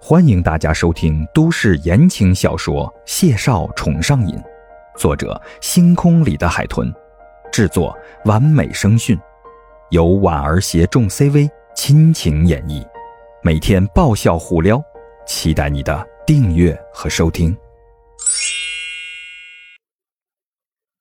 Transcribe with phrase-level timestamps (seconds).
[0.00, 4.36] 欢迎大家收听都市言情小说《谢少宠上瘾》，
[4.98, 6.92] 作者：星空里的海豚，
[7.50, 7.96] 制作：
[8.26, 9.18] 完美声讯，
[9.90, 12.86] 由婉儿携众 CV 亲情演绎，
[13.42, 14.82] 每天爆笑互撩，
[15.26, 17.56] 期待你的订阅和收听。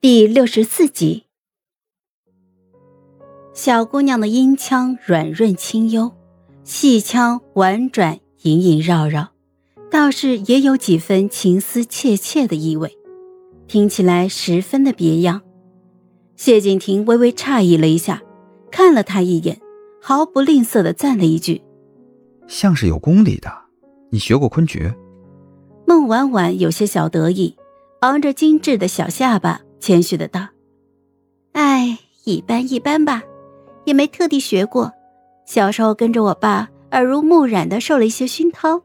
[0.00, 1.26] 第六十四集，
[3.54, 6.12] 小姑娘的音腔软润清幽，
[6.64, 8.18] 细腔婉转。
[8.48, 9.28] 隐隐绕绕，
[9.90, 12.96] 倒是也有几分情思切切的意味，
[13.66, 15.42] 听起来十分的别样。
[16.34, 18.22] 谢景亭微微诧异了一下，
[18.70, 19.60] 看了他一眼，
[20.00, 21.60] 毫不吝啬的赞了一句
[22.48, 23.52] ：“像是有功底的，
[24.10, 24.90] 你学过昆曲？”
[25.86, 27.54] 孟婉婉有些小得意，
[28.00, 30.48] 昂着精致的小下巴，谦虚的道
[31.52, 33.22] ：“哎，一般一般吧，
[33.84, 34.90] 也没特地学过，
[35.44, 38.82] 小时候跟着我爸。”耳濡目染的受了一些熏陶，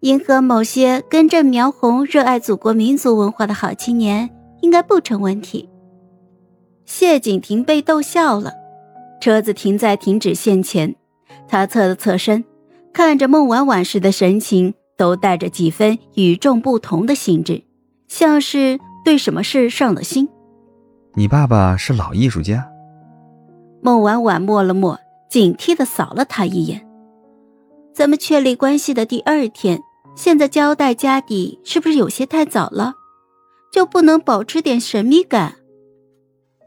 [0.00, 5.68] 迎合某些根正苗红、热爱祖国民族文化的好青年，应该不成问题。
[6.84, 8.52] 谢景亭被逗笑了，
[9.20, 10.94] 车子停在停止线前，
[11.48, 12.44] 他侧了侧身，
[12.92, 17.62] 看着孟婉婉时的神情，都带着几分与众不同的兴致，
[18.08, 20.28] 像是对什么事上了心。
[21.14, 22.68] 你爸爸是老艺术家。
[23.80, 26.85] 孟婉婉默了默，警惕的扫了他一眼。
[27.96, 29.80] 咱们确立关系的第二天，
[30.14, 32.92] 现在交代家底是不是有些太早了？
[33.72, 35.54] 就不能保持点神秘感？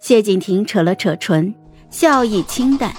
[0.01, 1.53] 谢景亭扯了扯唇，
[1.91, 2.91] 笑意清淡，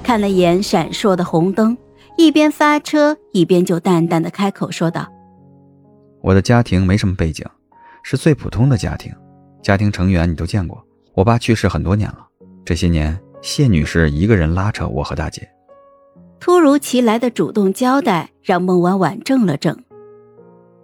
[0.00, 1.76] 看了眼闪烁的红灯，
[2.16, 5.04] 一边发车一边就淡淡的开口说道
[6.22, 7.44] ：“我的家庭没什么背景，
[8.04, 9.12] 是最普通的家庭，
[9.60, 10.80] 家庭成员你都见过。
[11.14, 12.24] 我爸去世很多年了，
[12.64, 15.50] 这些年谢女士一个人拉扯我和大姐。”
[16.42, 19.76] 突如其来的主动交代让孟婉婉怔了怔，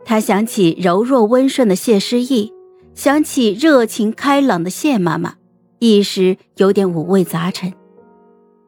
[0.05, 2.53] 她想起柔弱温顺的谢诗意，
[2.95, 5.35] 想起热情开朗的谢妈妈，
[5.81, 7.73] 一时有点五味杂陈。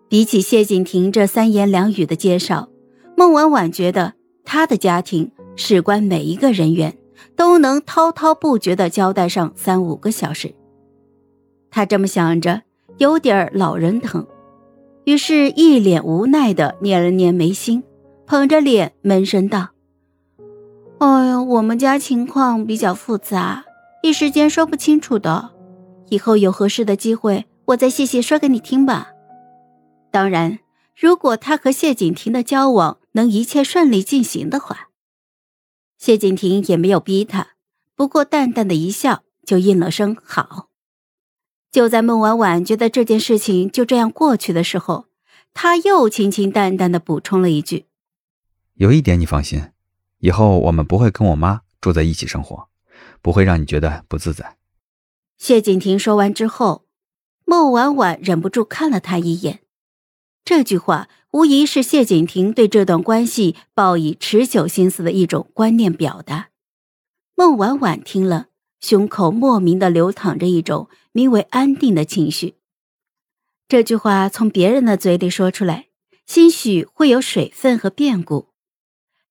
[0.09, 2.69] 比起谢景亭这三言两语的介绍，
[3.17, 4.15] 孟婉婉觉得
[4.45, 6.99] 她的家庭事关每一个人员，
[7.37, 10.53] 都能滔滔不绝地交代上三五个小时。
[11.71, 12.63] 她这么想着，
[12.99, 14.27] 有点老人疼。
[15.11, 17.83] 于是，一脸无奈的捏了捏眉心，
[18.27, 19.71] 捧着脸闷声道
[21.01, 23.65] ：“哎呀，我们家情况比较复杂，
[24.05, 25.51] 一时间说不清楚的。
[26.11, 29.09] 以后有合适的机会，我再细细说给你听吧。
[30.13, 30.61] 当然，
[30.97, 34.91] 如果他和谢景亭的交往能一切顺利进行的话，
[35.99, 37.49] 谢景亭也没有逼他，
[37.97, 40.69] 不过淡淡的一笑，就应了声好。”
[41.73, 45.07] 就在孟婉婉觉得这件事情就这样过去的时候，
[45.55, 47.87] 他又清清淡淡的补充了一句
[48.75, 49.71] ：“有一点你放心，
[50.19, 52.69] 以后我们不会跟我妈住在一起生活，
[53.23, 54.57] 不会让你觉得不自在。”
[55.39, 56.87] 谢景亭说完之后，
[57.45, 59.61] 孟婉婉忍不住看了他一眼。
[60.45, 66.49] 这句话无疑是谢景亭对这段关系抱以持久心思的一种观念表达。
[67.37, 68.47] 孟婉婉听了。
[68.81, 72.55] 胸口莫名的流淌着一种名为安定的情绪。
[73.69, 75.87] 这句话从别人的嘴里说出来，
[76.27, 78.49] 兴许会有水分和变故，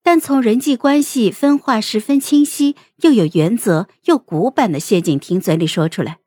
[0.01, 6.19] 但从人际关系分化十分清晰、又有原则又古板的谢景亭嘴里说出来，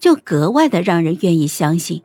[0.00, 2.02] 就格外的让人愿意相信。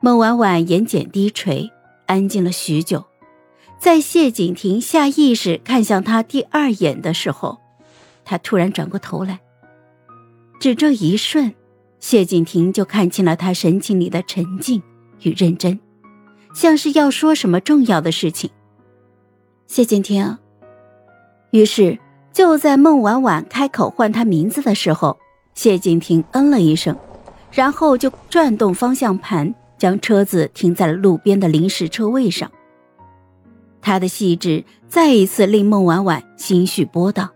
[0.00, 1.70] 孟婉婉眼睑低垂，
[2.06, 3.06] 安静了许久，
[3.78, 7.58] 在谢景亭下意识看向他第二眼的时候。
[8.28, 9.40] 他突然转过头来，
[10.60, 11.54] 只这一瞬，
[11.98, 14.82] 谢景亭就看清了他神情里的沉静
[15.22, 15.80] 与认真，
[16.52, 18.50] 像是要说什么重要的事情。
[19.66, 20.36] 谢景亭。
[21.52, 21.98] 于是，
[22.30, 25.16] 就在孟婉婉开口唤他名字的时候，
[25.54, 26.94] 谢景亭嗯了一声，
[27.50, 32.52] 然后就转动方向盘，将车子停在了路边的临时车位上。
[33.80, 37.30] 他的细致再一次令孟婉婉心绪波荡。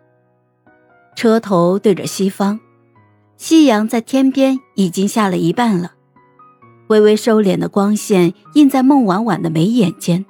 [1.14, 2.58] 车头对着西方，
[3.36, 5.92] 夕阳在天边已经下了一半了，
[6.88, 10.24] 微微收敛的光线映在孟婉婉的眉眼间，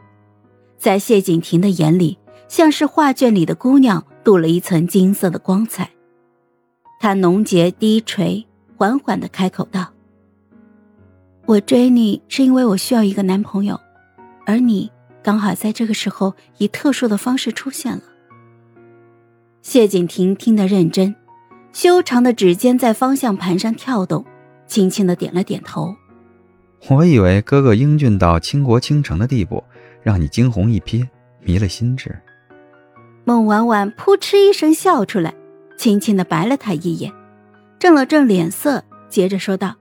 [0.77, 2.19] 在谢景亭的眼里，
[2.49, 5.91] 像是画卷里的姑娘镀了一层金色的光彩。
[7.01, 8.47] 他浓睫低垂，
[8.77, 9.93] 缓缓的开口道
[11.47, 13.81] ：“我追你是因为我需要一个男朋友，
[14.47, 14.91] 而你
[15.23, 18.03] 刚好在这个时候以特殊的方式出现了。”
[19.63, 21.15] 谢景亭听得认真，
[21.73, 24.25] 修长的指尖在方向盘上跳动，
[24.67, 25.95] 轻轻的点了点头。
[26.89, 29.63] 我以为哥哥英俊到倾国倾城的地步，
[30.03, 31.07] 让你惊鸿一瞥，
[31.41, 32.13] 迷了心智。
[33.25, 35.33] 孟婉婉扑哧一声笑出来，
[35.79, 37.13] 轻轻的白了他一眼，
[37.79, 39.77] 正了正脸色，接着说道：“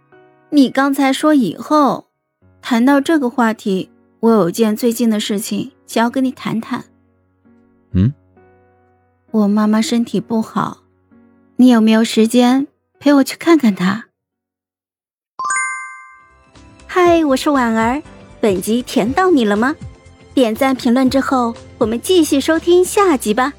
[0.48, 2.06] 你刚才说以后，
[2.62, 3.90] 谈到这个话题，
[4.20, 6.82] 我有件最近的事情想要跟你谈谈。
[7.92, 8.12] 嗯，
[9.30, 10.78] 我妈妈身体不好，
[11.56, 12.66] 你有没有时间
[12.98, 14.06] 陪我去看看她？”
[16.86, 18.02] 嗨，我是婉儿，
[18.40, 19.74] 本集甜到你了吗？
[20.34, 23.52] 点赞评论之后，我们继续收听下集吧。